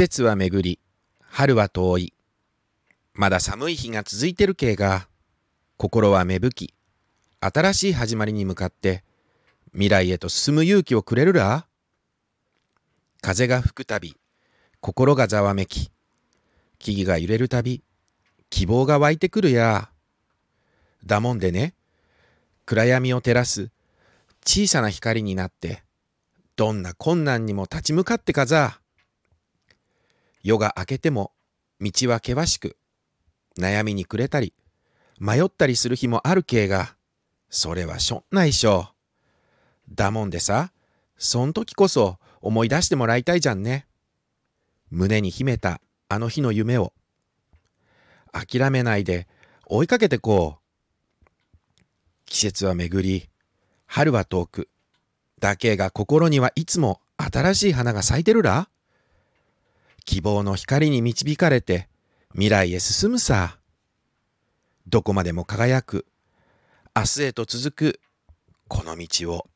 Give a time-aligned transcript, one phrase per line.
[0.00, 0.78] 節は巡り、
[1.20, 2.14] 春は遠い。
[3.12, 5.08] まだ寒い日が続いてるけいが、
[5.76, 6.74] 心は芽吹き、
[7.38, 9.04] 新しい始まりに向かって
[9.72, 11.66] 未来へと進む勇気をくれるら？
[13.20, 14.16] 風が吹くたび、
[14.80, 15.90] 心がざわめき、
[16.78, 17.82] 木々が揺れるたび、
[18.48, 19.90] 希望が湧いてくるや。
[21.04, 21.74] だもんでね、
[22.64, 23.68] 暗闇を照らす
[24.46, 25.82] 小さな光になって、
[26.56, 28.79] どんな困難にも立ち向かってかざ。
[30.42, 31.32] 夜が明けても
[31.80, 32.76] 道は険しく、
[33.58, 34.54] 悩みに暮れたり、
[35.18, 36.94] 迷ったりする日もあるけいが、
[37.48, 38.90] それはしょんないしょ。
[39.90, 40.72] だもんでさ、
[41.18, 43.86] そん時こそ思い出してもらいたいじゃんね。
[44.90, 46.92] 胸に秘めたあの日の夢を。
[48.32, 49.26] 諦めないで
[49.66, 51.30] 追いかけてこう。
[52.24, 53.28] 季節は巡り、
[53.86, 54.68] 春は遠く。
[55.40, 58.68] だけが心にはいつも新しい花が咲いてるら
[60.10, 61.88] 希望の光に導かれて
[62.32, 63.60] 未来へ進むさ。
[64.88, 66.04] どこまでも輝く
[66.96, 68.00] 明日へと続く
[68.66, 69.46] この道を